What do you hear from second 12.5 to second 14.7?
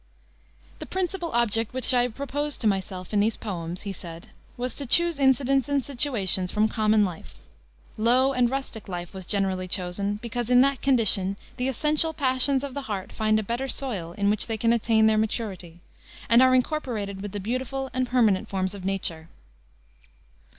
of the heart find a better soil in which they